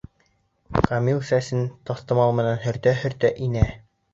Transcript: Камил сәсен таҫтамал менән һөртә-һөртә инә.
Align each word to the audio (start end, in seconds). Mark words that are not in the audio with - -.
Камил 0.87 1.19
сәсен 1.27 1.61
таҫтамал 1.91 2.35
менән 2.41 2.59
һөртә-һөртә 2.67 3.35
инә. 3.51 3.69